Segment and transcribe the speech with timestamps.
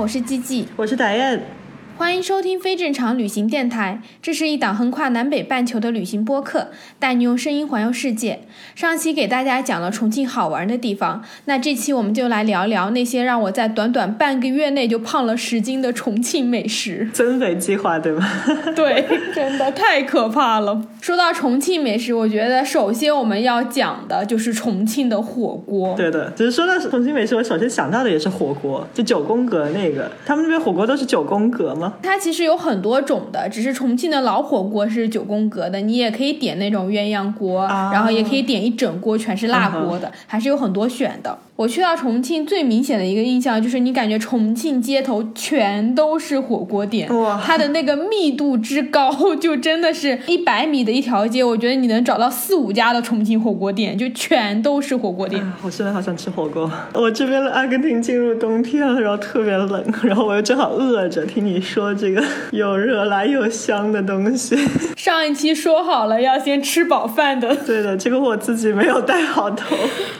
[0.00, 1.42] 我是 G G，我是达彦。
[1.98, 6.68] 欢迎收听非正常旅行电台，这是一档横跨南北半球的旅行播客，
[7.00, 8.38] 带你用声音环游世界。
[8.76, 17.10] 上期给大家讲了重庆好玩的地方，那这期我们就来聊聊那些让我在短短半个月内就胖了十斤的重庆美食。
[17.12, 18.24] 增肥计划对吗？
[18.76, 20.80] 对，真的太可怕了。
[21.00, 25.96] 说到重庆美食，我觉得首先我们要讲的就是重庆的火锅。
[25.96, 31.87] 对的，只是说到重庆美食，我首先想到的也是火锅，就九宫格那个，他们那边火锅都是九宫格吗？
[32.02, 37.90] 它其实有很多种的，只是重庆的老火锅是九宫格的，你也可以点那种鸳鸯锅，啊。
[37.92, 41.38] 然后也可以点一整锅全是辣锅的，还是有很多选的。
[41.58, 55.42] 我去到重庆最明显的一个印象就是，你感觉重庆街头全都是火锅店，哇它的那个密度之高，就真的是一百米的一条街，我觉得你能找到四五家的重庆火锅店，就全都是火锅店。
[55.42, 56.70] 啊我现在好想吃火锅。
[56.94, 62.22] 我这边的阿根廷进入冬天了，然后特别冷，然后我又正好饿着，听你说这个
[62.52, 64.56] 又热辣又香的东西。
[64.94, 69.74] 上一期说好了要先吃饱饭的，对的，结果我自己没有带好头。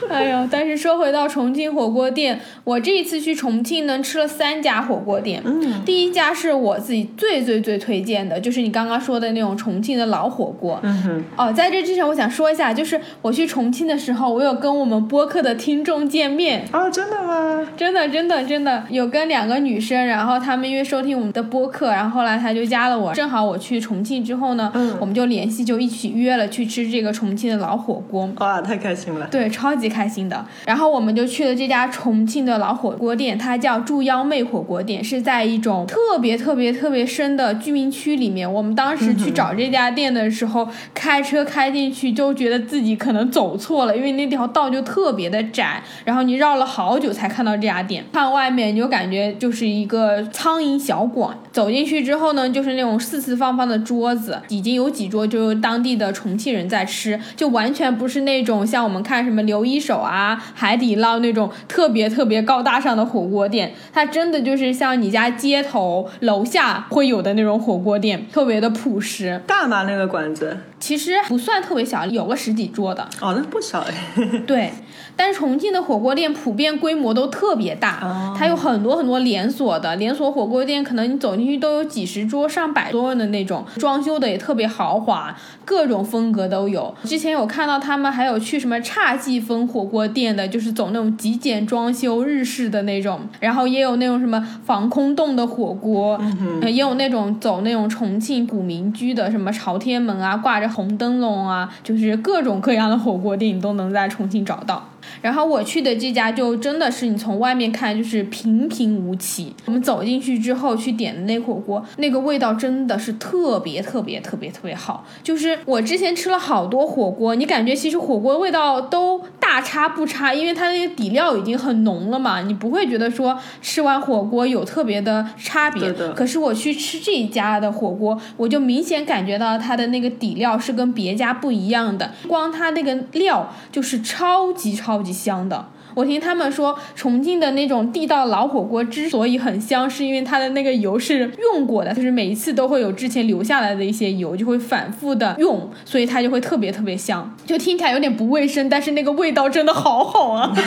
[0.09, 5.41] 哎呦，但是说回到重庆火锅店，我这一次去重庆呢，吃了三家火锅店。
[5.45, 10.79] 嗯，第一家是我自己最最最推荐的，就是你刚刚说的那种重庆的老火锅。
[10.83, 16.65] 嗯哼，哦，在这之前我想说一下，就是我去重庆的时候，我有跟我们播客的听众见面。
[16.71, 17.67] 啊，真的吗？
[17.77, 23.13] 真的，真的，真的有跟两个女生，然后她们因为收听我们的播客，然后后来她就加了我。
[23.13, 28.29] 正好我去重庆之后呢，嗯我们就联系，就一起约了去吃这个重庆的老火锅。
[28.37, 29.27] 哇，太开心了。
[29.29, 30.45] 对，超级开心的。
[30.65, 38.49] 然后我们就就去了这家重庆的老火锅店，它叫祝幺妹火锅店，是在一种特别特别特别深的居民区里面。
[38.51, 48.05] 我们当时去找这家店的时候，开车开进去就觉得自己可能走错了，因为那条道就特别的窄，然后你绕了好久才看到这家店。
[48.13, 69.41] 看外面你就感觉就是一个苍蝇小馆，走进去之后呢，就是那种四四方方的桌子，已经有几桌就是当地的重庆人在吃，就完全不是那种像我们看什么刘一手啊、海底捞那种特别特别高大上的火锅店，它真的就是像你家街头楼下会有的那种火锅店，特别的朴实。
[69.47, 69.83] 大吗？
[69.83, 70.55] 那个馆子？
[70.79, 73.01] 其实不算特别小，有个十几桌的。
[73.19, 73.93] 哦，那不小哎。
[74.45, 74.71] 对，
[75.19, 85.35] 但是重庆的火锅店普遍规模都特别大，哦它有很多很多连锁的连锁火锅店，可能你走进去都有几十桌、上百桌的那种，装修的也特别豪华，
[85.65, 86.95] 各种风格都有。
[87.03, 96.17] 之前有看到他们还有去什么侘寂风火锅店的，就是走那种极简装修日式的那种，然后也有那种什么防空洞的火锅，
[96.61, 104.87] 呃也有那种走那种重庆古民居的，什么朝天门啊，挂着红灯笼啊，就是各种各样的火锅店你都能在重庆找到。
[105.21, 115.05] 然后我去的这家就真的是你从外面看就是平平无奇，我们走进去之后去点的那火锅，那个味道真的是特别特别特别特别好。
[115.23, 125.91] 就是我之前吃了好多火锅，你感觉其实火锅味道都大差不差，因为它那个底料已经很浓了嘛，你不会觉得说吃完火锅有特别的差别。
[126.15, 135.65] 可是我去吃这一家的火锅，我就明显感觉到它的那个底料是跟别家不一样的，光它那个料就是超级超超级香的。
[135.95, 147.33] 我听他们说，重庆的那种地道老火锅之所以很香，是因为它的那个油是用过的，就是每一次都会有之前留下来的一些油，就会反复的用，所以它就会特别特别香。
[147.45, 150.53] 就听起来有点不卫生，但是那个味道真的好好啊。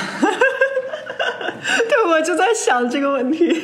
[1.89, 3.55] 对，我就在想这个问题。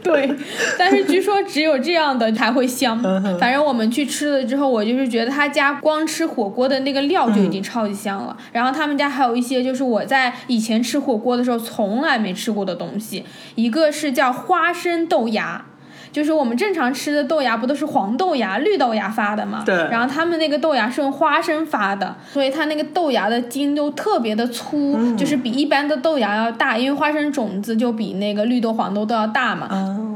[0.04, 0.34] 对，
[0.78, 3.00] 但是据说只有这样的才会香。
[3.38, 8.36] 反正我们去吃了之后，我就是觉得他家光吃火锅的那个料就已经超级香了。
[8.52, 13.24] 然后他们家还有一些就是我在以前吃火锅的时候从来没吃过的东西，
[13.54, 15.66] 一个是叫花生豆芽。
[16.12, 19.62] 就是我们正常吃的豆芽不都是黄豆芽、绿豆芽发的吗？
[19.64, 29.68] 对然后他们那个豆芽是用花生发的，所以它那个豆芽的筋都特别的粗，就是比一般的豆芽要大，因为花生种子就比那个绿豆、黄豆都要大嘛。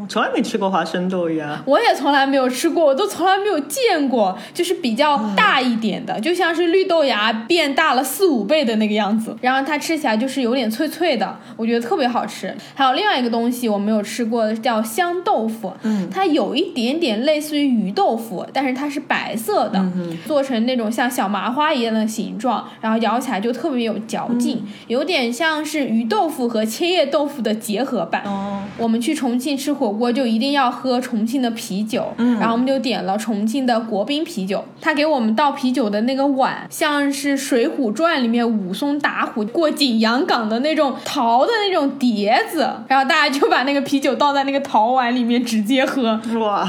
[0.04, 1.62] 哦，从来没吃过花生豆芽。
[1.66, 12.54] 我也从来没有吃过，我都从来没有见过，就是比较大一点的，就像是绿豆芽变大了四五倍的那个样子，然后它吃起来就是有点脆脆的，我觉得特别好吃。
[12.74, 16.08] 还有另外一个东西我没有吃过，叫香豆腐，嗯。
[16.10, 19.84] 它有一点点类似于鱼豆腐，但是它是白色的，
[20.26, 28.22] 做成那种像小麻花一样的形状，然后咬起来就特别有嚼劲，有点像是鱼豆腐和千叶豆腐的结合版。
[28.24, 34.64] 哦，我们去重庆吃火锅就一定要喝重庆的啤酒，嗯然后我们就点了重庆的国宾啤酒。
[34.80, 46.20] 他给我们倒啤酒的那个碗，像是《水浒传》里面武松打虎过景阳冈的那种陶的那种碟子，然后大家就把那个啤酒倒在那个陶碗里面直接喝。
[46.38, 46.68] 哇，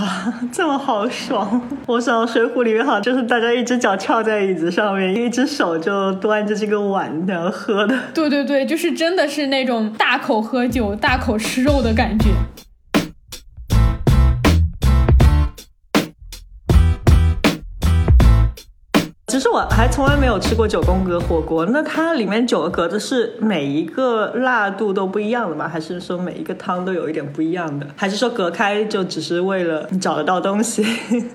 [0.51, 1.62] 这么好爽！
[1.88, 7.98] 我想《水浒》里面好像就是大家一只脚翘在椅子上面，一只手就端着这个碗然后喝的。
[8.13, 12.25] 对对对，就是真的是那种大口喝酒、大口吃肉的感觉。
[19.35, 25.67] 其实我还从来没有吃过九宫格火锅，那它里面九个格子是每一个辣度都不一样的吗？
[25.67, 27.85] 还是说每一个汤都有一点不一样的？
[27.97, 30.81] 还是说隔开就只是为了你找得到东西？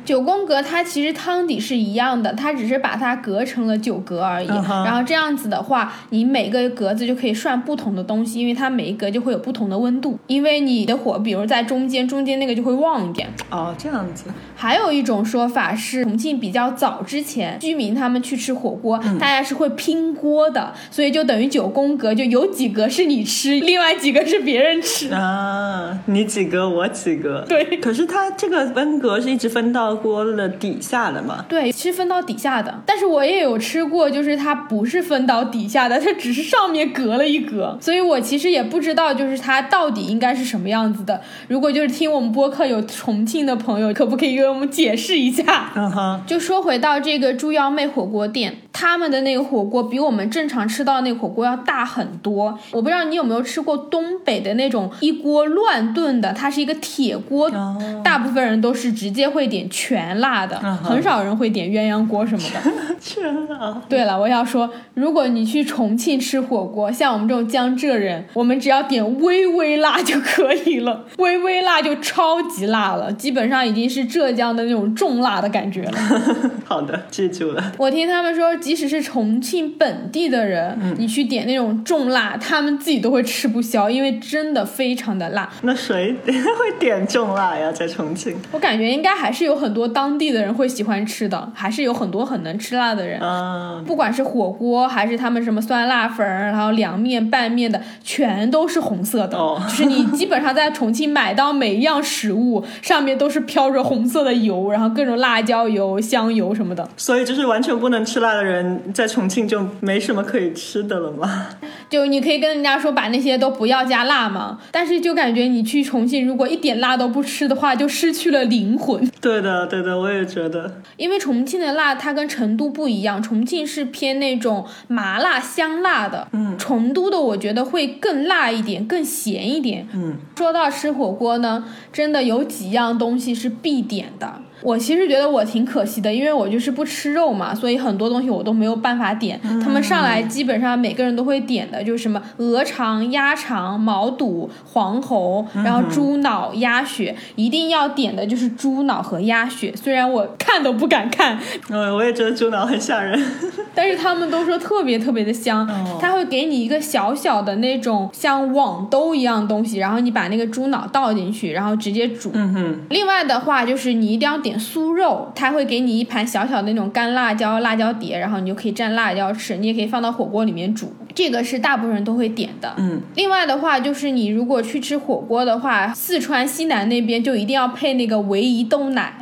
[0.03, 4.49] 九宫格它其实汤底是一样的，它只是把它隔成了九格而已。
[4.49, 10.19] 然后这样子的话，你每个格子就可以涮不同的东西，因为它每一格就会有不同的温度。
[10.27, 13.29] 因为你的火，比如在中间，中间那个就会旺一点。
[13.51, 14.31] 哦，这样子。
[14.57, 25.13] 还有一种说法是，重庆比较早之前，居民他们去吃火锅，大家是会拼锅的，所以就等于九宫格，就有几格是你吃，另外几个是别人吃。
[25.13, 27.45] 啊，你几个我几个。
[27.49, 31.45] 对可是它这个分格是一直分到锅的底下的嘛？
[31.49, 41.21] 对，是分到底下的，但是我也有吃过，就是它不是分到底下的，它只是上面隔了一格，所以我其实也不知道，就是它到底应该是什么样子的。
[41.49, 45.73] 如果就是听我们播客有重庆的朋友，可不可以给我们解释一下？
[45.75, 52.59] 嗯哼，就说回到这个猪腰妹火锅店，他们的那个火锅比我们正常吃到那个火锅要大很多。
[52.71, 62.71] 我不知道你有没有吃过东北的那种一锅乱炖的，它是一个铁锅，哦大部分人都是直接会点全辣的，嗯很少人会点鸳鸯锅什么的。
[63.01, 63.81] 全辣！
[63.89, 75.99] 对了，我要说，如果你去重庆吃火锅，像我们这种江浙人，我们只要点微微辣就可以了， 微微辣就超级辣了，基本上已经是浙江的那种重辣的感觉了。
[76.65, 77.73] 好的，记住了。
[77.79, 85.51] 我听他们说，即使是重庆本地的人，嗯你去点那种重辣，他们自己都会吃不消，因为真的非常的辣。
[85.63, 87.73] 那谁会点重辣呀？
[87.73, 88.37] 在重庆？
[88.53, 93.21] 我感觉应该还是有很多当地的人会喜欢吃的，还是有很多很能吃辣的人。
[93.21, 99.39] 啊，不管是火锅还是他们什么酸辣粉儿，然后凉面、拌面的，全都是红色的。
[99.39, 106.89] 哦就是你基本上在重庆买到每一样食物，上面都是飘着红色的油，然后各种辣椒油、香油什么的。
[106.97, 108.50] 所以就是完全不能吃辣的人，
[108.93, 111.49] 在重庆就没什么可以吃的了吗？
[111.89, 119.11] 就你可以跟人家说把那些都不要加辣嘛，但是就感觉你去重庆如果一点辣都不吃的话，就失去了灵魂。
[119.21, 120.81] 对的，对的，我也觉得。
[120.97, 129.87] 因为重庆的辣它跟成都不一样，重庆是偏那种麻辣香辣的，嗯，成都的我觉得会更辣一点，更咸一点。
[129.93, 134.41] 嗯，说到吃火锅呢，真的有几样东西是必点的。
[134.63, 139.41] 我其实觉得我挺可惜的，因为我就是不吃肉嘛，所以很多东西我都没有办法点。
[139.63, 149.75] 他们上来基本上每个人都会点的，就是什么鹅肠、鸭肠、毛肚、黄喉，然后猪脑、鸭血，一定要点的就是猪脑和鸭血。
[149.75, 151.39] 虽然我看都不敢看，
[151.71, 153.21] 嗯，我也觉得猪脑很吓人。
[153.75, 162.31] 但是他们都说特别特别的香，哦他会给你一个小小的那种像网兜一样东西，然后你把那个猪脑倒进去，然后直接煮。
[162.35, 172.75] 嗯哼，另外的话，就是你一定要点酥肉，它会给你一盘小小的那种干辣椒辣椒碟，然后你就可以蘸辣椒吃，你也可以放到火锅里面煮，这个是大部分人都会点的。
[172.79, 179.20] 嗯，另外的话，就是你如果去吃火锅的话，四川西南那边就一定要配那个唯一豆奶。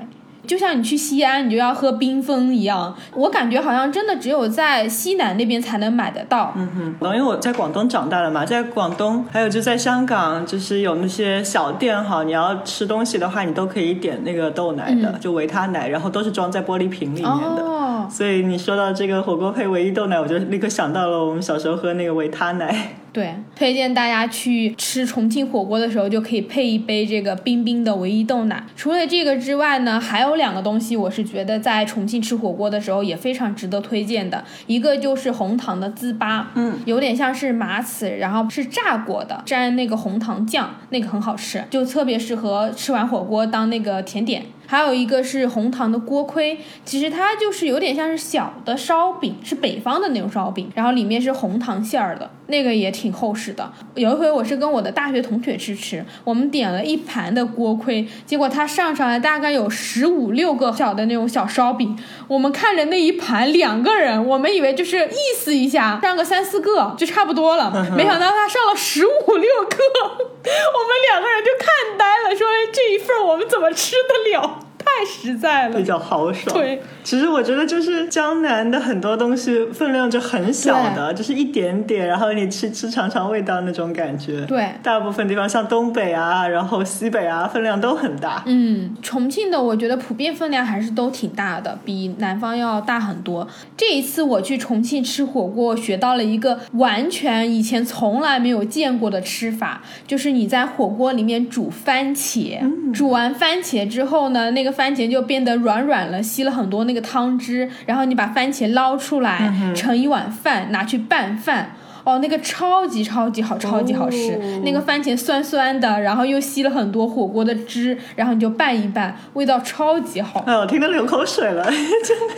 [0.48, 6.54] 就像你去西安，你就要喝冰峰一样，我感觉好像真的只有在西南那边才能买得到。
[6.56, 17.62] 嗯哼，因为我在广东长大了嘛，在广东还有就在香港，就是有那些小店哈，你要吃东西的话，你都可以点那个豆奶的，就维他奶，然后都是装在玻璃瓶里面的。
[17.62, 22.94] 哦，所以你说到这个火锅配唯一豆奶，我就立刻想到了我们小时候喝那个维他奶。
[23.12, 28.64] 对，推荐大家去吃重庆火锅的时候，就可以配一杯这个冰冰的唯一豆奶。
[28.76, 34.44] 除了这个之外呢，还有两个东西，我是觉得在重庆吃火锅的时候也非常值得推荐的。
[34.66, 44.42] 一个就是红糖的糍粑，嗯，有点像是麻糍，然后是炸过的，蘸那个红糖酱，那个很好吃，就特别适合吃完火锅当那个甜点。
[44.70, 53.72] 还有一个是红糖的锅盔，其实它就是有点像是小的烧饼，是北方的那种烧饼，然后里面是红糖馅儿的，那个也挺厚实的。
[53.94, 61.98] 有一回我是跟我的大学同学去吃，我们点了一盘的锅盔，结果他上上来大概有十五六个小的那种小烧饼，
[62.28, 69.78] 我们看着那一盘两个人，我们以为就是意思一下上个三四个就差不多了， 没想到他上了十五六个，
[70.12, 74.57] 我们两个人就看呆了，说这一份我们怎么吃得了？
[74.88, 75.88] 太实在了比。
[75.88, 76.54] 较豪爽。
[76.54, 84.42] 对，其实我觉得就是江南的很多东西分量就很小的，就是一点点，然后你吃吃尝尝味道那种感觉。
[84.42, 88.42] 对大部分地方像东北啊，然后西北啊，分量都很大。
[88.46, 93.48] 嗯，重庆的我觉得普遍分量还是都挺大的，比南方要大很多。
[93.76, 102.60] 这一次我去重庆吃火锅，学到了一个完全以前从来没有见过的吃法，就是你在火锅里面煮番茄，
[102.92, 111.72] 煮完番茄之后呢，那个番茄就变得软软了，吸了很多那个汤汁，然后你把番茄捞出来，盛一碗饭拿去拌饭。
[112.08, 114.32] 哦，那个超级超级好，超级好吃。
[114.32, 120.42] 哦那个番茄酸酸的，然后又吸了很多火锅的汁，然后你就拌一拌，味道超级好。
[120.46, 122.34] 哎，我听得流口水了， 真的，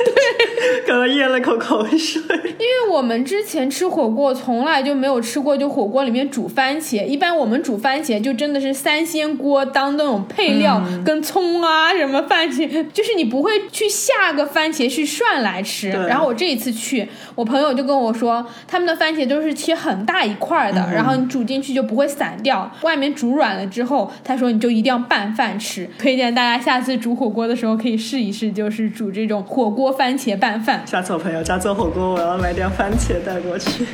[0.86, 2.20] 刚刚咽了口口水。
[2.58, 7.04] 因为我们之前吃火锅从来就没有吃过，就火锅里面煮番茄。
[7.04, 15.92] 一般我们煮番茄就真的是三鲜锅当那种配料，嗯跟葱啊什么番茄，就是你不会去下个番茄去涮来吃。
[15.92, 22.70] 对然后我这一次去，我朋友就跟我说，他们的番茄都是切很大一块儿的，然后你煮进去就不会散掉。
[22.82, 25.88] 外面煮软了之后，他说你就一定要拌饭吃。
[25.98, 30.82] 推荐大家下次煮火锅的时候可以试一试，就是煮这种火锅番茄拌饭。
[30.86, 33.84] 下次我朋友家做火锅，我要买点番茄带过去。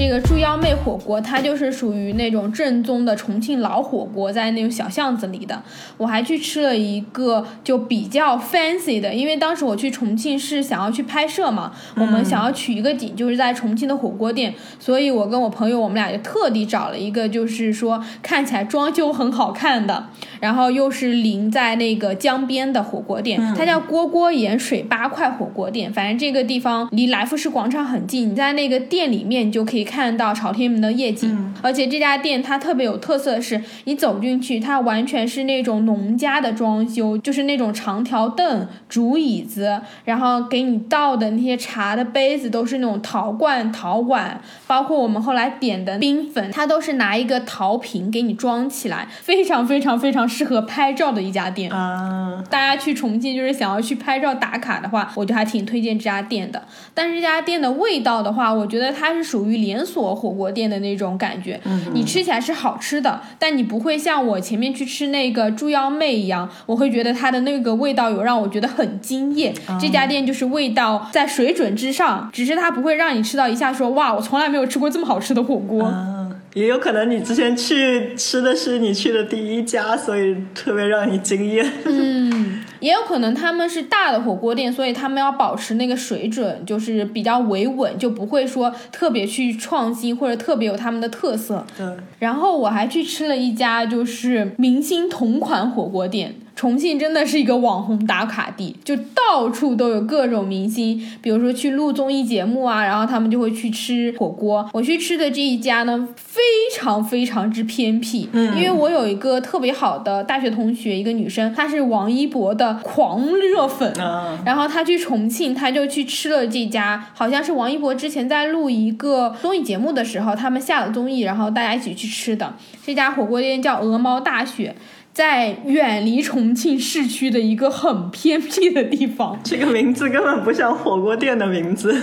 [0.00, 5.62] 这个猪腰妹火锅，它就是属于那种正宗的重庆老火锅，在那种小巷子里的。
[5.98, 20.06] 我还去吃了一个就比较 fancy 的，因为当时我去重庆是想要去拍摄嘛，我们想要取一个景，就是在重庆的火锅店，所以我跟我朋友我们俩就特地找了一个，就是说看起来装修很好看的，
[20.40, 25.92] 然后又是临在那个江边的火锅店，它叫锅锅盐水八块火锅店。
[25.92, 31.52] 反正这个地方离来福士广场很近，你在那个店里面你就可以看到朝天门的夜景。
[31.62, 51.70] 而且这家店它特别有特色的是，你走进去，它完全是那种农家的装修，就是那种长条凳、竹椅子，然后给你倒的那些茶的杯子都是那种陶罐、陶碗，包括我们后来点的冰粉，它都是拿一个陶瓶给你装起来，非常非常非常适合拍照的一家店。
[51.72, 56.62] 啊，大家去重庆就是想要去拍照打卡的话，我就还挺推荐这家店的。
[56.94, 61.58] 但是这家店的味道的话，我觉得它是属于连锁火锅店的那种感觉，
[61.94, 69.54] 你吃起来是好吃的，但你不会像我前面去吃那个猪腰妹一样，我会觉得它的那个味道有让我觉得很惊艳。
[69.80, 75.84] 这家店就是味道在水准之上，只是它不会让你吃到一下说哇，我从来没有吃过这么好吃的火锅。
[75.84, 81.66] 啊，也有可能你之前去吃的是你去的第一家，所以特别让你惊艳。
[81.86, 91.64] 嗯，也有可能他们是大的火锅店，所以他们要保持那个水准，就是比较维稳，就不会说特别去创新或者特别有他们的特色。
[91.76, 91.86] 对，
[92.18, 96.34] 然后我还去吃了一家就是明星同款火锅店。
[96.60, 104.68] 重庆真的是一个网红打卡地，就到处都有各种明星，比如说去录综艺节目啊，然后他们就会去吃火锅。
[104.74, 106.42] 我去吃的这一家呢，非
[106.76, 122.52] 常非常之偏僻，嗯，因为我有一个特别好的大学同学，一个女生，她是王一博的狂热粉，啊，然后她去重庆，她就去吃了这家，好像是王一博之前在录一个综艺节目的时候，他们下了综艺，然后大家一起去吃的。
[122.84, 124.74] 这家火锅店叫鹅毛大雪，
[125.12, 129.38] 在远离重庆市区的一个很偏僻的地方。
[129.42, 132.00] 这个名字根本不像火锅店的名字，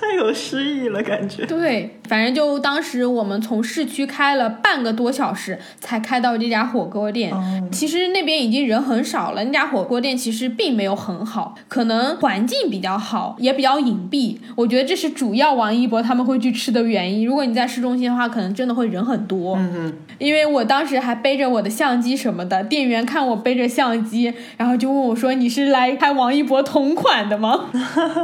[0.00, 1.44] 太有诗意了，感觉。
[1.44, 7.30] 对，反正就当时我们从市区开了半个多小时才开到这家火锅店。
[7.70, 14.38] 其实那边已经人很少了，那家火锅店其实并没有很好，可能环境比较好，也比较隐蔽。
[14.56, 17.26] 我觉得这是主要王一博他们会去吃的原因。
[17.26, 19.56] 如果你在市中心的话，可能真的会人很多。
[19.56, 27.66] 嗯嗯，因为我当时还背着我的相机什么的，店员看我背着相机，然后就问我说：“你是来拍王一博同款的吗？”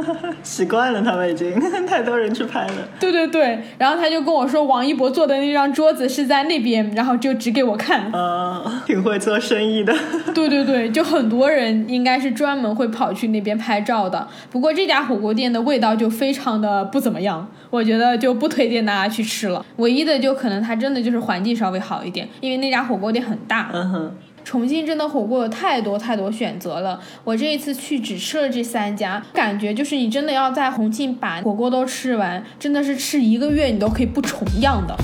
[0.41, 1.53] 习惯了，他们已经
[1.87, 2.73] 太多人去拍了。
[2.99, 8.09] 对对对，然后他就跟我说，王一博坐的那张桌子是在那边，然后就指给我看。
[8.11, 9.93] 呃，挺会做生意的。
[10.33, 14.27] 对对对，就很多人应该是专门会跑去那边拍照的。
[14.51, 19.65] 不过这家火锅店的味道就非常的不怎么样，我觉得就不推荐大家去吃了。
[19.77, 23.69] 唯一的就可能它真的就是环境稍微好一点，因为那家火锅店很大。
[23.73, 24.11] 嗯哼，
[24.47, 34.95] 重庆真的火锅有太多太多选择了，我这一次去只吃了这三家，感觉就是你真的要在重庆把火锅都吃完，真的是吃一个月你都可以不重样的。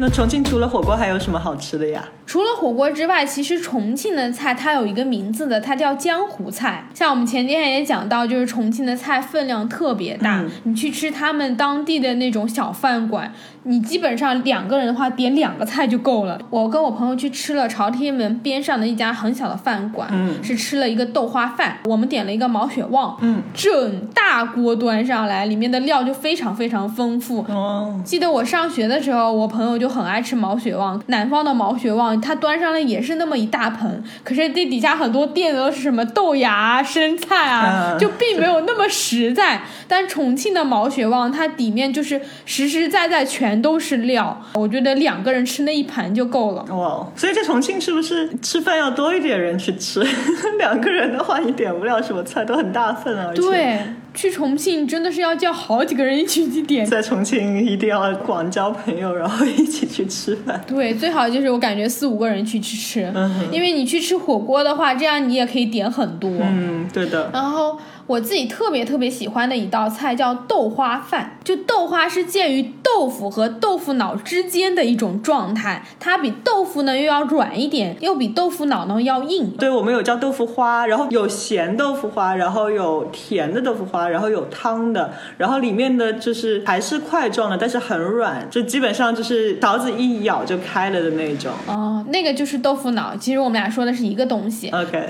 [0.00, 2.08] 那重庆除了火锅还有什么好吃的呀？
[2.24, 6.86] 除了火锅之外，其实重庆的菜它有一个名字的，它叫江湖菜。
[6.94, 13.32] 像我们前几天也讲到，就是重庆的菜分量特别大，嗯你去吃他们当地的那种小饭馆，
[13.64, 16.38] 你基本上两个人的话点两个菜就够了。
[16.50, 39.62] 我跟我朋友去吃了朝天门边上的一家很小的饭馆，嗯是吃了一个豆花饭，我们点了一个毛血旺，嗯，整大锅端上来，里面的料就非常非常丰富，哦，记得我上学的时候，我朋友就很爱吃毛血旺，南方的毛血旺，它端上来也是那么一大盆，可是这底下很多垫的都是什么豆芽啊、生菜啊，嗯就并没有那么实在。
[39.86, 46.62] 但重庆的毛血旺，它底面就是实实在在全都是料，我觉得两个人吃那一盘就够了。
[46.74, 50.04] 哇，所以在重庆是不是吃饭要多一点人去吃？
[50.58, 53.32] 两个人的话，你点不了什么菜，都很大份啊。
[53.34, 53.80] 对，
[54.18, 56.84] 去重庆真的是要叫好几个人一起去点。
[56.84, 60.60] 在重庆一定要广交朋友，然后一起去吃饭。
[60.66, 66.28] 对，最好就是我感觉四五个人去去吃，嗯因为你去吃火锅的话，这样你也可以点很多。
[66.40, 67.30] 嗯，对的。
[67.32, 79.50] 然后我自己特别特别喜欢的一道菜叫豆花饭，就豆花是介于豆腐和豆腐脑之间的一种状态，它比豆腐呢又要软一点，又比豆腐脑呢要硬。
[79.58, 91.52] 对，我们有叫豆腐花，然后有咸豆腐花，然后有甜的豆腐花，然后有汤的，然后里面的就是还是块状的，但是很软，就基本上就是勺子一咬就开了的那种。
[91.66, 94.70] 哦，那个就是豆腐脑，其实我们俩说的是一个东西。
[94.70, 95.06] OK，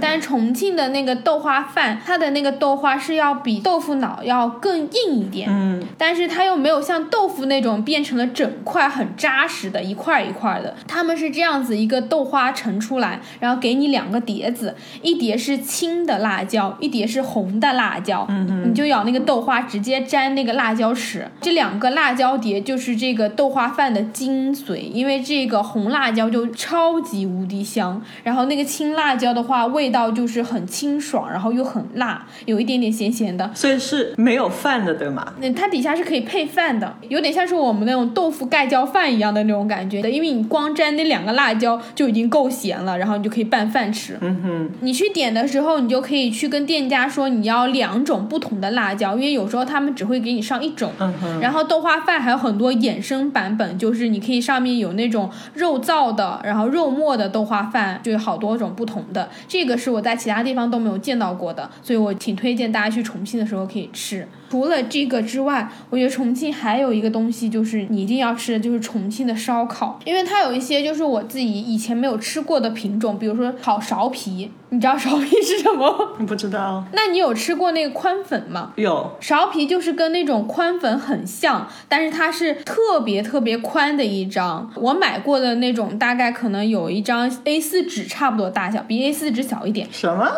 [0.00, 21.26] 但是重庆的那个豆花饭，它的那个豆花是要比豆腐脑要更硬一点，嗯，但是它又没有像豆腐那种变成了整块很扎实的一块一块的，他们是这样子一个豆花盛出来，然后给你两个碟子，一碟是青的辣椒，一碟是红的辣椒，嗯你就咬那个豆花，直接沾那个辣椒吃。
[21.40, 33.50] 这两个辣椒碟就是这个豆花饭的精髓，因为这个红辣椒就超级无敌香，然后那个青辣椒的话，味道就是很清爽，然后又很辣，有一点点咸咸的。
[33.54, 35.32] 所以是没有饭的，对吗？
[35.40, 44.16] 那它底下是可以配饭的，有点像是我们那种豆腐盖浇饭一样的那种感觉的，因为你光沾那两个辣椒就已经够咸了，然后你就可以拌饭吃。
[44.20, 50.90] 嗯哼，你去点的时候，你就可以去跟店家说你要两种不同的辣椒，因为有时候他们只会给你上一种。
[50.98, 59.28] 嗯哼，然后豆花饭还有很多衍生版本，就是你可以上面有那种肉燥的，然后肉末的豆花饭，就有好多种不同的。
[59.48, 64.26] 这个是我在其他地方都没有见到过的，所以我挺推荐大家去重庆的时候可以吃。
[64.50, 76.16] 除了这个之外，我觉得重庆还有一个东西，就是你一定要吃的，就是重庆的烧烤，因为它有一些就是我自己以前没有吃过的品种，比如说烤苕皮，你知道苕皮是什么？
[76.18, 76.84] 你不知道？
[76.92, 78.72] 那你有吃过那个宽粉吗？
[78.76, 84.70] 有，苕皮就是跟那种宽粉很像，但是它是特别特别宽的一张。
[84.76, 89.86] 我买过的那种，大概可能有一张 A4 纸差不多大小，比 A4 纸小一点。
[89.90, 90.28] 什么？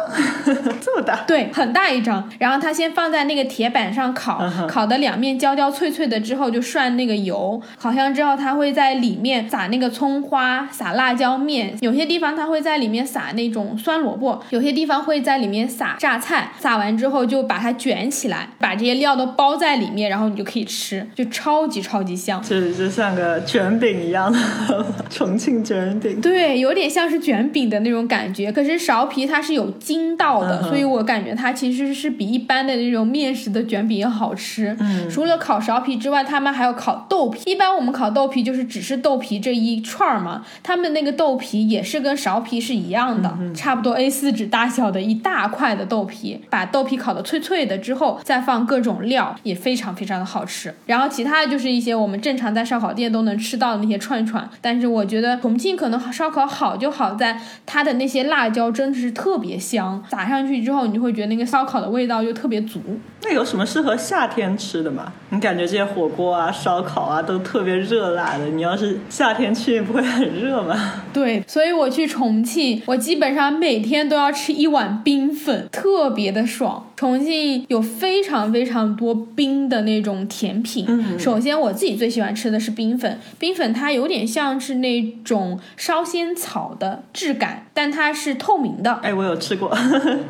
[0.81, 1.25] 这么大？
[1.27, 2.29] 对，很大一张。
[2.38, 7.61] 然后它先放在那个铁板上烤，嗯哼烤的两面焦焦脆脆的之后，就涮那个油。
[7.78, 11.76] 烤香之后，它会在里面撒那个葱花，撒辣椒面。
[11.80, 16.52] 有些地方它会在里面撒那种酸萝卜，有些地方会在里面撒榨菜。
[16.58, 22.42] 撒完之后就把它卷起来，把这些料都包在里面，然后你就可以吃，就超级超级香。
[22.42, 24.38] 这就像个卷饼一样的
[25.11, 26.20] 重庆卷饼。
[26.20, 28.52] 对，有点像是卷饼的那种感觉。
[28.52, 34.77] 可是苕皮它是有筋道的，嗯所以我感觉它其实是比一般的那种面食的卷饼也好吃。
[34.79, 37.51] 嗯，除了烤苕皮之外，他们还有烤豆皮。
[37.51, 50.74] 一般我们烤豆皮就是只是豆皮这一串儿嘛，他们那个豆皮也是跟苕皮是一样的，差不多 A 四纸大小的一大块的豆皮，把豆皮烤的脆脆的之后，再放各种料，也非常非常的好吃。
[50.85, 62.81] 然后其他的就是一些我们正常在烧烤店都能吃到的那些串串，但是我觉得重庆可能烧烤好就好在它的那些辣椒真的是特别香，撒上去之后，你就会觉得那个烧烤的味道就特别足。
[63.22, 65.12] 那有什么适合夏天吃的嘛？
[65.30, 70.94] 你感觉这些火锅啊、烧烤啊都特别热辣的，你要是夏天去，不会很热吗？
[71.14, 76.88] 对，所以我去重庆，我基本上每天都要吃一碗冰粉，特别的爽。
[76.98, 80.84] 重庆有非常非常多冰的那种甜品。
[80.88, 88.94] 嗯首先我自己最喜欢吃的是冰粉，冰粉它有点像是那种烧仙草的质感，但它是透明的。
[88.94, 89.72] 哎，我有吃过，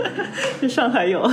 [0.69, 1.27] 上海有。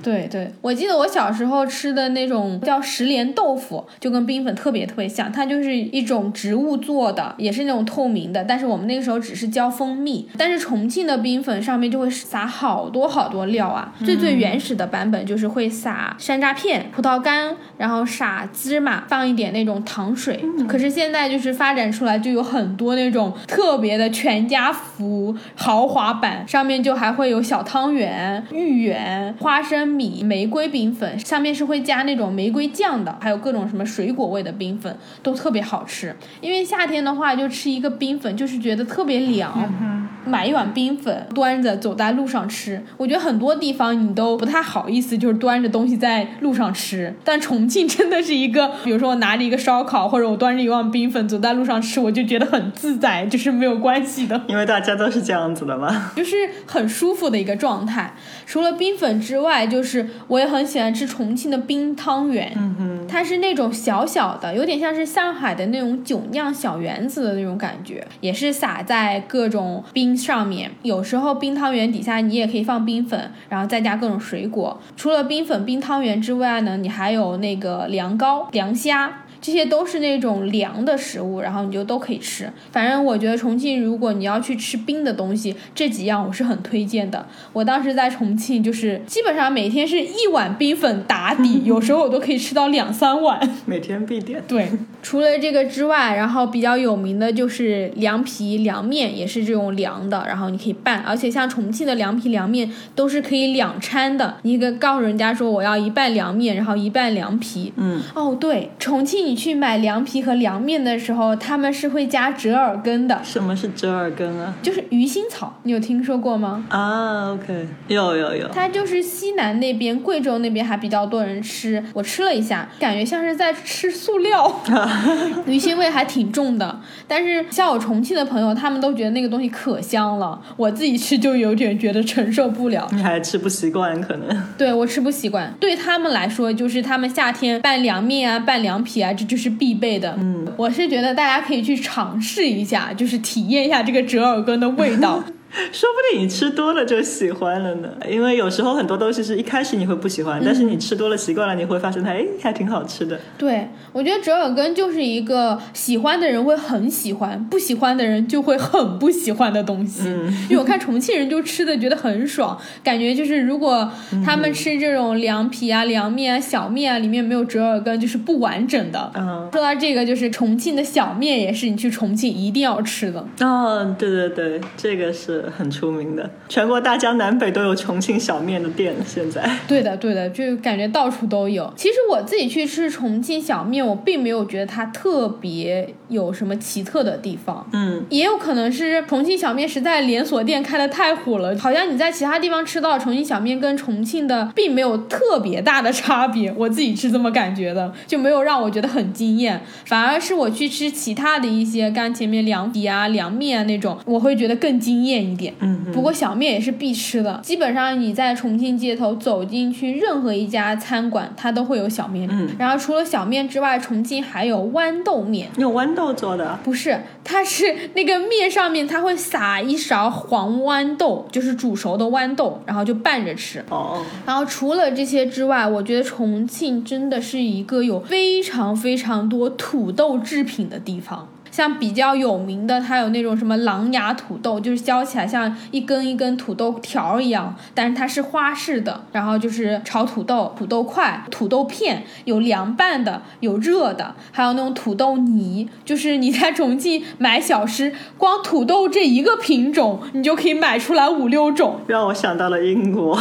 [0.00, 20.44] 对对，我记得我小时候吃的那种叫石莲豆腐，就跟冰粉特别特别像，它就是一种植物做的，也是那种透明的，但是我们那个时候只是浇蜂蜜，但是重庆的冰粉上面就会撒好多好多料啊，最最原始的版本就是会撒山楂片、葡萄干，然后撒芝麻，放一点那种糖水。
[20.68, 36.14] 可是现在就是发展出来就有很多那种特别的全家福豪华版，上面就还会有小汤圆、芋圆、花生米、玫瑰冰粉，上面是会加那种玫瑰酱的，还有各种什么水果味的冰粉，都特别好吃。
[36.40, 40.05] 因为夏天的话，就吃一个冰粉，就是觉得特别凉。
[40.26, 47.14] 买一碗冰粉，端着走在路上吃，我觉得很多地方你都不太好意思，就是端着东西在路上吃。
[47.24, 54.40] 但重庆真的是一个，比如说我拿着一个烧烤，或者我端着一碗冰粉走在路上吃，我就觉得很自在，就是没有关系的。
[54.48, 56.10] 因为大家都是这样子的嘛。
[56.16, 56.36] 就是
[56.66, 58.14] 很舒服的一个状态。
[58.46, 62.52] 除了冰粉之外，就是我也很喜欢吃重庆的冰汤圆。
[62.56, 70.70] 嗯哼，它是那种小小的，有点像是上海的那种酒酿小圆子的那种感觉，也是撒在各种冰上面。
[70.82, 74.80] 有时候冰汤圆底下你也可以放冰粉，然后再加各种水果。
[74.96, 79.22] 除了冰粉、冰汤圆之外呢，你还有那个凉糕、凉虾。
[79.38, 82.50] 这些都是那种凉的食物，然后你就都可以吃。
[82.72, 87.24] 反正我觉得重庆，如果你要去吃冰的东西，这几样我是很推荐的。
[87.52, 93.38] 我当时在重庆，就是基本上每天是一碗冰粉打底，有时候我都可以吃到两三碗。
[93.66, 94.42] 每天必点。
[94.48, 94.68] 对，
[95.06, 101.00] 除了这个之外，然后比较有名的就是凉皮、凉面，也是这种凉的，然后你可以拌。
[101.06, 107.72] 而且像重庆的凉皮、凉面都是可以两掺的，你可以告诉人家说我要一半凉面，然后一半凉皮。
[107.76, 114.52] 嗯，哦，对，重庆你去买凉皮和凉面的时候，他们是会加折耳根的，什么是折耳根啊？
[114.60, 116.64] 就是鱼腥草，你有听说过吗？
[116.68, 118.48] 啊，OK，有有有。
[118.48, 121.80] 它就是西南那边，贵州那边还比较多人吃。
[121.94, 124.44] 我吃了一下，感觉像是在吃塑料，
[125.46, 126.80] 鱼腥味还挺重的。
[127.08, 132.88] 但是像我重庆的朋友，他们都觉得那个东西可香了，我自己吃就有点觉得承受不了。
[132.92, 134.42] 你还吃不习惯，可能。
[134.58, 140.16] 对我吃不习惯，对他们来说，就是他们夏天拌凉面啊、拌凉皮啊，这就是必备的。
[140.18, 145.22] 嗯，我是觉得大家可以去尝试一下，就是体验一下这个折耳根的味道。
[145.72, 147.88] 说不定你吃多了就喜欢了呢。
[148.08, 153.18] 因为有时候很多东西是一开始你会不喜欢，但是你吃多了习惯了，你会发现它哎还挺好吃的。
[153.38, 160.02] 对，我觉得折耳根就是一个喜欢的人会很喜欢，不喜欢的人就会很不喜欢的东西。
[160.08, 163.90] 嗯因为我看重庆人就吃的觉得很爽，感觉就是如果
[164.24, 169.10] 他们吃这种凉皮啊、凉面啊、小面啊，里面没有折耳根，就是不完整的。
[169.14, 173.24] 嗯，说到这个，就是重庆的小面也是你去重庆一定要吃的。
[173.40, 178.94] 哦，对对对，这个是很出名的，全国大江南北都有重庆小面的店。
[179.06, 181.72] 现在， 对的，对的，就感觉到处都有。
[181.76, 187.66] 其实我自己去吃重庆小面，我并没有觉得它特别有什么奇特的地方。
[187.72, 205.54] 嗯，也有可能是重庆小面实在连锁店开的太火了，好像你在其他地方吃到重庆小面跟重庆的并没有特别大的差别，我自己是这么感觉的，就没有让我觉得很惊艳，反而是我去吃其他的一些，刚前面凉皮啊、凉面啊那种，我会觉得更惊艳一点。
[205.60, 212.28] 嗯不过小面也是必吃的，基本上你在重庆街头走进去任何一家餐馆，它都会有小面。
[212.30, 215.48] 嗯然后除了小面之外，重庆还有豌豆面。
[215.58, 216.58] 用豌豆做的。
[216.62, 223.64] 不是，它是那个面上面，它会撒一勺黄豌豆，就是煮熟的豌豆，然后就拌着吃。
[223.70, 231.28] 哦，然后除了这些之外，我觉得重庆真的是一个有非常非常多土豆制品的地方。
[231.56, 239.00] 像比较有名的，它有那种什么狼牙土豆，就是削起来像一根一根土豆条一样，但是它是花式的。
[239.12, 245.66] 然后就是炒土豆、土豆块、土豆片，有凉拌的，有热的，还有那种土豆泥。
[245.82, 251.80] 就是你在重庆买小吃，光土豆这一个品种，你就可以买出来五六种。
[251.86, 253.18] 让我想到了英国。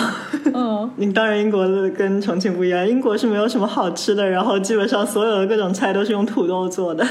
[0.53, 7.07] 嗯， 你当然英国的跟重庆不一样，英国是没有什么好吃的，然后基本上所有的各种菜都是用土豆做的。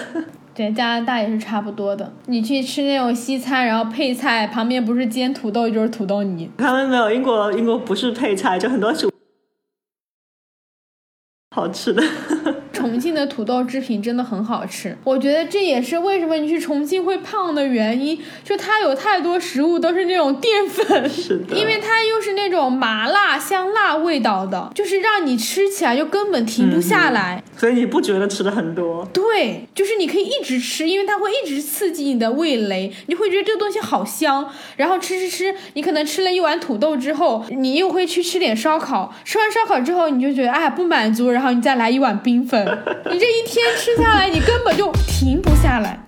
[0.55, 2.13] 对，加拿大也是差不多的。
[2.27, 6.49] 你去吃那种西餐，然后配菜旁边不是煎土豆就是土豆泥。
[6.59, 9.11] 他们没有英国，英国不是配菜，就很多主
[11.51, 12.03] 好吃的。
[12.75, 27.43] 重庆的土豆制品真的很好吃，我觉得这也是为什么你去重庆会胖的原因，就它有太多食物都是那种淀粉，是的，因为它又是那种麻辣香辣味道的，就是让你吃起来就根本停不下来。
[27.57, 29.09] 所以你不觉得吃的很多？
[29.13, 34.45] 对，就是你可以一直吃，因为它会一直刺激你的味蕾，你会觉得这个东西好香。
[34.77, 42.64] 然后吃吃吃，你可能吃了一碗土豆之后，你又会去吃点烧烤，吃完烧烤之后，你就觉得哎不满足，然后你再来一碗冰粉，
[43.11, 45.99] 你这一天吃下来，你根本就停不下来。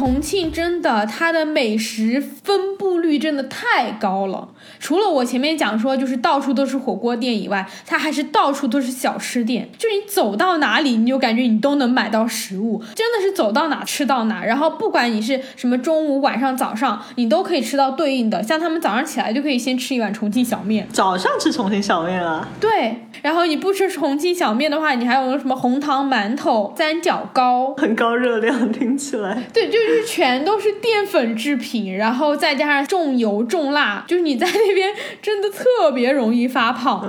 [0.00, 4.48] 重庆真的，它的美食分布率真的太高了。
[4.78, 9.68] 除了我前面讲说，就是到处都是火锅店以外，它还是到处都是小吃店。
[9.76, 14.42] 就你走到哪里，你就感觉你都能买到食物，真的是走到哪吃到哪。
[14.42, 18.42] 然后不管你是什么中午、晚上、早上，你都可以吃到对应的。
[18.42, 22.48] 像他们早上起来就可以先吃一碗重庆小面，早上吃重庆小面啊？
[22.58, 22.96] 对。
[23.20, 29.42] 然后你不吃重庆小面的话，你还有什么红糖馒头、三角糕，很高热量，听起来。
[29.52, 37.00] 对，就是全都是淀粉制品，然后再加上重油重辣，就是你在那边真的特别容易发胖。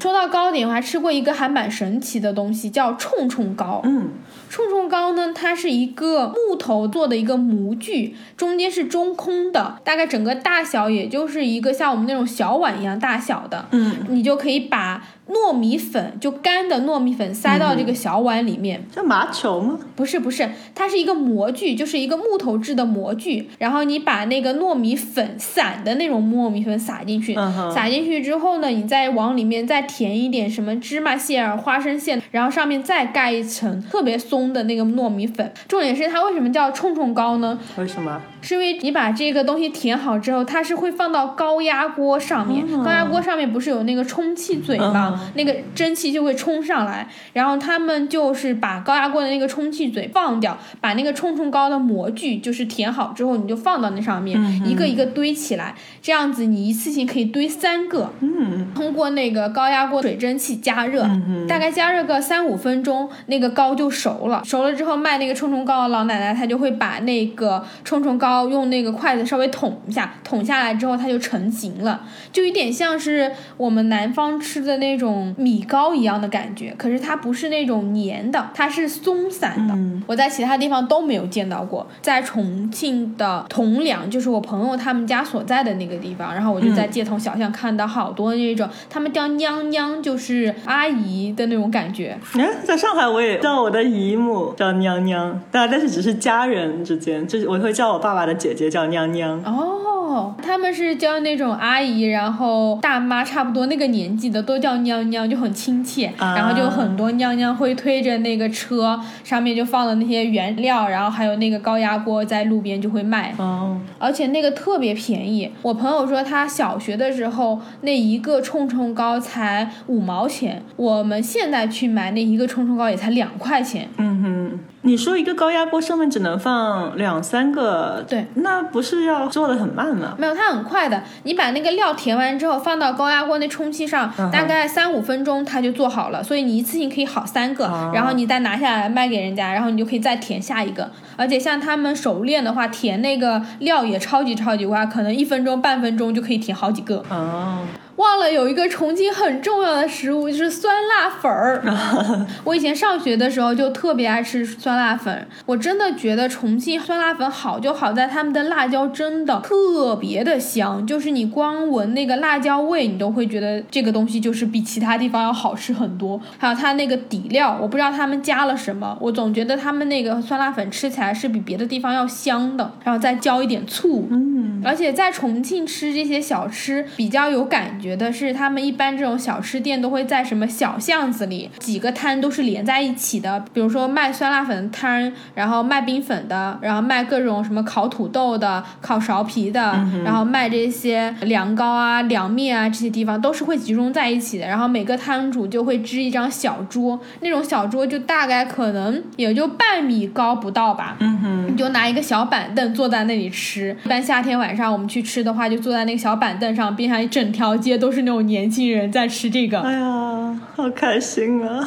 [0.00, 3.80] 说到糕点，我还吃过一个还蛮神奇的东西，叫冲冲糕。
[3.84, 4.10] 嗯，
[4.48, 13.66] 冲冲糕呢，它是一个木头做的一个模具，中间是中空的，大概整个大小也就是一个像我们那种小碗一样大小的。
[13.72, 18.82] 嗯，你就可以把糯米粉，就干的糯米粉塞到这个小碗里面。
[18.90, 19.78] 这麻球吗？
[19.94, 23.48] 不是不是，它是一个模具，就是一个木头制的模具。
[23.58, 35.52] 然后你把那个糯米粉散的那种糯米粉撒进去，嗯撒进去之后呢，你再往里面再填一点什么芝麻馅儿、花生馅，然后上面再盖一层特别松的那个糯米粉。
[35.66, 37.58] 重点是它为什么叫冲冲糕呢？
[37.76, 38.20] 为什么？
[38.40, 45.20] 是因为你把这个东西填好之后，它是会放到高压锅上面，哦高压锅上面不是有那个充气嘴吗？
[45.22, 58.12] 嗯那个蒸汽就会冲上来，然后他们就是把高压锅的那个充气嘴放掉，把那个冲冲糕的模具就是填好之后，你就放到那上面，一个一个堆起来，这样子你一次性可以堆三个。
[58.20, 61.08] 嗯，通过那个高压锅水蒸气加热，
[61.48, 64.42] 大概加热个三五分钟，那个糕就熟了。
[64.44, 76.74] 熟了之后，卖那个冲冲糕的老奶奶她就会把那个冲冲糕用那个筷子稍微捅一下，捅下来之后它就成型了，就有点像是我们南方吃的那种米糕一样的感觉。
[76.76, 79.76] 可是它不是那种黏的，它是松散的。
[80.06, 92.18] 我在其他地方都没有见到过，在重庆的铜梁，就是我朋友他们家所在的那个地方，然后我就在街头小巷看到好多那种，他们叫娘娘，就是阿姨的那种感觉。
[92.34, 99.42] 哎，在上海我也叫我的姨母叫娘娘，但但是只是家人之间，就是我会叫我爸爸的姐姐叫娘娘。
[99.44, 106.06] 哦，他们是叫那种阿姨，然后大妈差不多那个年纪的都叫娘娘，就很亲切。
[106.18, 113.34] 啊然后就很多娘娘会推着那个车，上面就放了那些原料，然后还有那个高压锅在路边就会卖。
[113.38, 115.50] 哦，而且那个特别便宜。
[115.62, 123.88] 我朋友说他小学的时候那一个冲冲糕才五毛钱，我们现在去买那一个冲冲糕也才两块钱。
[123.96, 130.14] 嗯哼，你说一个高压锅上面只能放两三个，对，那不是要做的很慢吗？
[130.16, 131.02] 没有，它很快的。
[131.24, 136.22] 你把那个料填完之后，放到高压锅那充气上，嗯大概三五分钟它就做好了。
[136.22, 140.88] 所以你一次性可以好三个，哦然后你再拿下来卖给人家，然后你就可以再填下一个。
[141.16, 147.02] 而且像他们熟练的话，填那个料也超级超级快，可能一分钟半分钟就可以填好几个。
[147.10, 147.58] 哦，
[147.98, 151.62] 忘了有一个重庆很重要的食物，就是酸辣粉儿。
[152.44, 166.20] 我以前上学的时候就特别爱吃酸辣粉，我真的觉得重庆酸辣粉好就好在他们的辣椒真的特别的香，就是你光闻那个辣椒味，你都会觉得这个东西就是比其他地方要好吃很多。
[166.38, 189.60] 还有它那个底料，我不知道他们加了什么，我总觉得他们那个酸辣粉吃起来是比别的地方要香的，然后再浇一点醋，嗯嗯，而且在重庆吃这些小吃比较有感觉的是，他们一般这种小吃店都会在什么小巷子里，几个摊都是连在一起的，比如说卖酸辣粉的摊，然后卖冰粉的，然后卖各种什么烤土豆的、烤苕皮的，
[190.04, 194.46] 然后卖这些凉糕啊、凉面啊这些地方都是会集中在一起的。
[194.46, 200.96] 然后每个摊主就会支一张小桌，那种小桌就大概可能也就半米高不到吧。
[201.00, 201.17] 嗯
[201.58, 203.76] 就拿一个小板凳坐在那里吃。
[203.84, 209.60] 一般夏天晚上我们去吃的话，就坐在那个小板凳上，边上一整条街都是那种年轻人在吃这个。
[209.60, 211.66] 哎呀，好开心啊！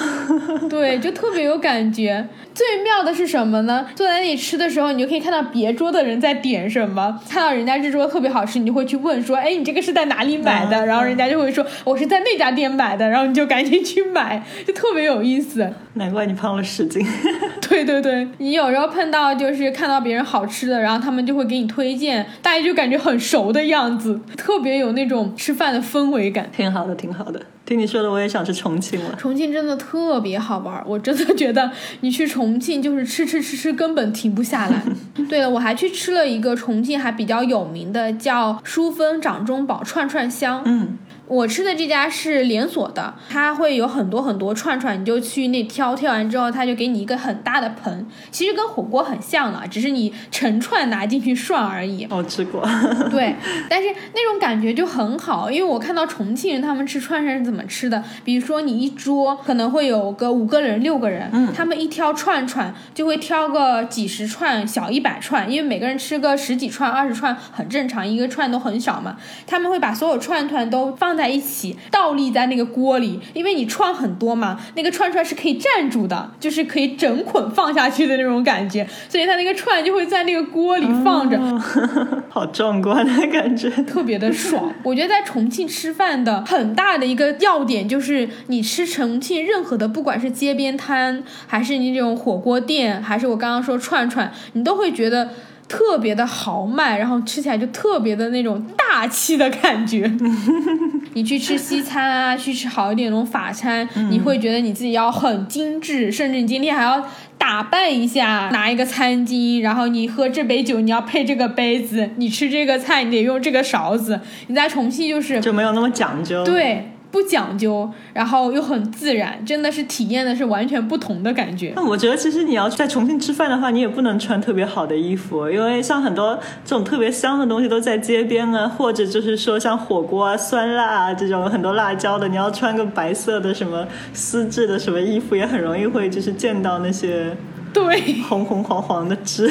[0.70, 2.26] 对，就特别有感觉。
[2.54, 3.88] 最妙的是什么呢？
[3.96, 15.72] 坐在那里吃的时候，你就可以看到别桌的人在点什么，看到人家这桌特别好吃，你就会去问说：“哎，你这个是在哪里买的？”嗯然后人家就会说：“我是在那家店买的。”然后你就赶紧去买，就特别有意思。
[15.96, 17.06] 难怪你胖了十斤。
[17.70, 26.50] 对对对，你有时候碰到就是看到别人好吃的，然后他们就会给你推荐，大家就感觉很熟的样子，特别有那种吃饭的氛围感。
[26.56, 27.42] 挺好的，挺好的。
[27.64, 29.16] 听你说的，我也想去重庆了。
[29.18, 34.82] 重庆真的特别好玩儿，我真的觉得你去重庆就是吃吃吃吃，根本停不下来。
[35.30, 40.62] 对了，我还去吃了一个重庆还比较有名的，叫淑芬掌中宝串串香。
[40.66, 40.98] 嗯，
[41.32, 52.06] 我吃的这家是连锁的，它会有很多很多串串，你就去那挑，挑完之后他就给你一个很大的盆，其实跟火锅很像了，只是你成串拿进去涮而已。
[52.10, 52.62] 我吃过。
[53.10, 53.34] 对，
[53.70, 69.16] 但是那种感觉就很好，因为我看到重庆人他们吃串串是怎么吃的，比如说你一桌可能会有个五个人、六个人，嗯他们一挑串串就会挑个几十串、小一百串，因为每个人吃个十几串、二十串很正常，一个串都很少嘛。
[69.48, 81.40] 他们会把所有串串都放在一起，倒立在那个锅里，因为你串很多嘛，那个串串是可以站住的，就是可以整捆放下去的那种感觉，所以它那个串就会在那个锅里放着。
[82.30, 83.70] 好壮观的感觉。
[83.84, 84.74] 特别的爽。
[84.84, 95.30] 我觉得在重庆吃饭的很大的一个要点就是，你吃重庆任何的，不管是街边摊，还是你这种火锅店，还是我刚刚说串串，你都会觉得。
[95.72, 100.12] 特别的豪迈，然后吃起来就特别的那种大气的感觉。
[101.16, 107.02] 你去吃西餐啊，去吃好一点那种法餐，你会觉得你自己要很精致，甚至你今天还要
[107.38, 114.20] 打扮一下，拿一个餐巾，然后你喝这杯酒，你要配这个杯子，你吃这个菜，你得用这个勺子。
[114.48, 121.74] 你在重庆就是就没有那么讲究。，对不讲究，然后又很自然，真的是体验的是完全不同的感觉。
[121.76, 137.36] 那我觉得其实你要在重庆吃饭的话，你也不能穿特别好的衣服，因为像很多这种特别香的东西都在街边啊，或者就是说像火锅啊、酸辣啊这种很多辣椒的，你要穿个白色的什么丝质的什么衣服，也很容易会就是见到那些
[137.74, 138.22] 对。
[138.30, 139.48] 红红黄黄的汁。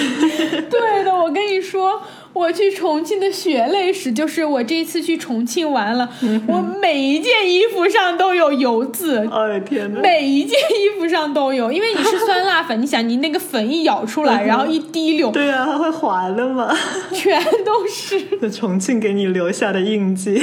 [0.71, 2.01] 对的，我跟你说，
[2.33, 6.09] 我去重庆的血泪史就是我这次去重庆玩了，
[6.47, 9.29] 我每一件衣服上都有油渍。
[9.31, 10.01] 哎天哪！
[10.01, 16.75] 每一件衣服上都有，因为你是酸辣粉，你想你那个粉一舀出来，然后一滴溜，对啊，它会滑的嘛。
[17.13, 18.21] 全都是。
[18.41, 20.41] 那 重庆给你留下的印记。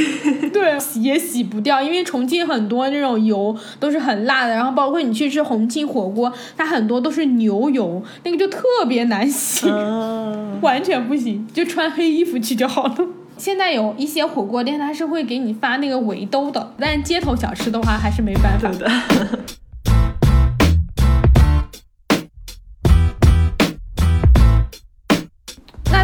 [0.52, 12.96] 对，洗也洗不掉，因为重庆很多那种油都是很辣的，然后包括你去吃重庆火锅，它很多都是牛油，那个就特别难洗，啊， 完全不行，就穿黑衣服去就好了。
[13.38, 18.80] 现在有一些火锅店，它是会给你发那个围兜的，但街头小吃的话还是没办法对。
[18.80, 19.40] 的。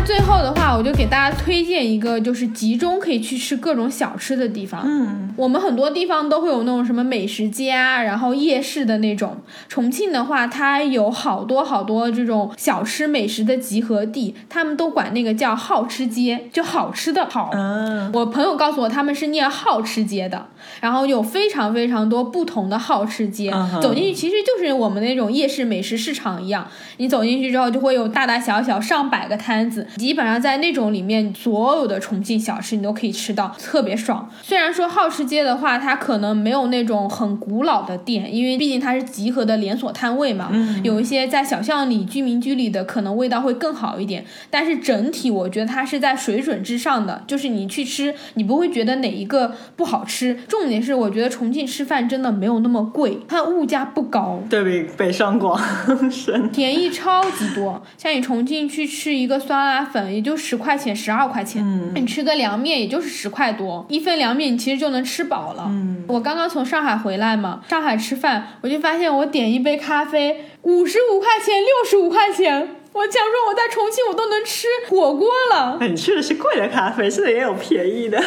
[0.05, 4.81] 最后的话，我就给大家推荐一个，就是集中可以去吃各种小吃的地方。
[4.83, 9.37] 嗯，我们很多地方都会有那种什么美食街啊，然后夜市的那种。
[9.69, 17.49] 重庆的话，它有好多好多这种小吃美食的集合地，他们都管那个叫好吃街，就好吃的好。
[17.53, 20.47] 啊，我朋友告诉我，他们是念好吃街的，
[20.81, 23.49] 然后有非常非常多不同的好吃街。
[23.53, 34.29] 嗯走进去其实就是我们那种夜市美食市场一样，你走进去之后就会有大大小小上百个摊子，基本上在那种里面，所有的重庆小吃你都可以吃到，特别爽。
[34.41, 50.37] 虽然说好吃街的话，它可能没有那种很古老的店，因为毕竟它是集合的连锁摊位嘛，嗯有一些在小巷里、居民区里的可能味道会更好一点，但是整体我觉得它是在水准之上的，就是你去吃，你不会觉得哪一个不好吃。
[50.47, 54.39] 重点是，我觉得重庆吃饭真的没有那么贵，它物价不高。
[54.49, 55.59] 对比北上广
[56.11, 56.49] 深。
[56.49, 65.65] 便宜超级多，像你重庆去吃一个酸辣粉，也就十块钱、十二块钱，嗯你吃个凉面也就是十块多，一份凉面你其实就能吃饱了。
[65.67, 75.77] 嗯我刚刚从上海回来嘛，上海吃饭，我就发现我点一杯咖啡五十五块钱、六十五块钱，我想说我在重庆我都能吃火锅了。
[75.79, 78.21] 哎你去的是贵的咖啡，现在也有便宜的。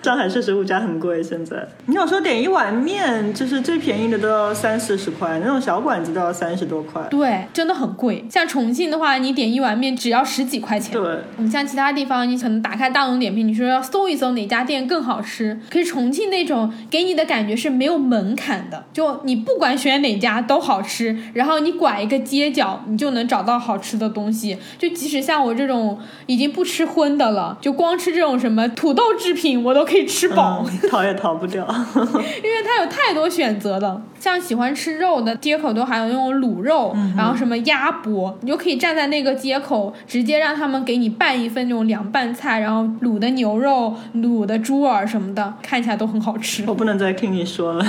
[0.00, 7.02] 上海确实物价很贵，现在你有时候点一碗面，就是最便宜的都要三四十块，那种小馆子都要三十多块。
[7.10, 8.24] 对，真的很贵。
[8.30, 10.92] 像重庆的话，你点一碗面只要十几块钱。
[10.92, 15.60] 对，你像其他地方，你可能打开大众点评，你说要搜一搜哪家店更好吃。
[15.68, 24.58] 可是重庆那种给你的感觉是没有门槛的，就你不管选哪家都好吃，然后你拐一个街角，你就能找到好吃的东西。
[24.76, 30.66] 就即使像我这种已经不吃荤的了，就光吃这种什么土豆制品，我都可以吃饱。
[30.66, 31.64] 嗯，逃也逃不掉。
[31.94, 34.02] 因为它有太多选择了。
[34.18, 46.64] 像喜欢吃肉的街口都还有那种卤肉，然后什么鸭脖，你就可以站在那个街口，直接让他们给你拌一份那种凉拌菜，然后卤的牛肉、卤的猪耳什么的，看起来都很好吃。
[46.66, 47.86] 我不能再听你说了，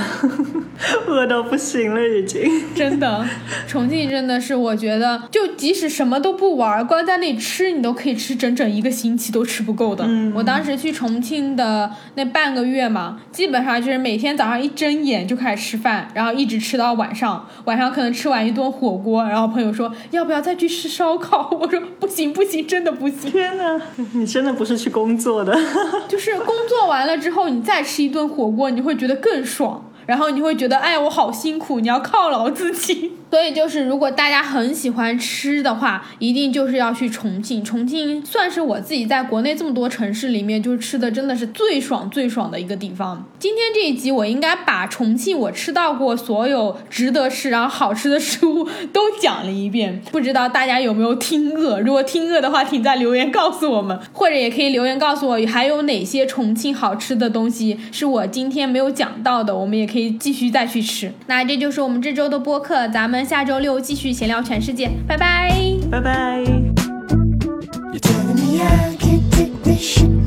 [1.07, 2.47] 饿到不行了已经。
[2.75, 3.25] 真的，
[3.67, 10.03] 重庆真的是我觉得，就即使什么都不玩，光在那里吃，你都可以吃整整一个星期都吃不够的。
[10.07, 23.31] 嗯我当时去重庆的那半个月嘛，基本上就是每天早上一睁眼就开始吃饭，然后一直吃到晚上，晚上可能吃完一顿火锅，然后朋友说要不要再去吃烧烤， 我说不行不行，真的不行。
[23.31, 23.81] 天哪，
[24.13, 25.57] 你真的不是去工作的。
[26.07, 29.85] 就是工作完了之后，你再吃一顿火锅，你会觉得更爽。
[30.05, 33.11] 然后你会觉得，哎，我好辛苦，你要犒劳自己。
[33.29, 37.63] 所以就是，如果大家很喜欢吃的话，一定就是要去重庆。
[37.63, 43.23] 重庆算是我自己在国内这么多城市里面，就是吃的真的是最爽最爽的一个地方。
[43.37, 50.01] 今天这一集，我应该把重庆我吃到过所有值得吃然后好吃的食物 都讲了一遍。
[50.11, 51.79] 不知道大家有没有听饿？
[51.79, 61.13] 如果听饿的话，请在留言告诉我们，或者也可以留言告诉我，还有哪些重庆好吃的东西是我今天没有讲到的，我们也可以继续再去吃。
[61.27, 65.51] 那这就是我们这周的播客，咱们下周六继续闲聊全世界拜拜。
[65.91, 66.43] 拜拜。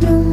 [0.01, 0.32] You're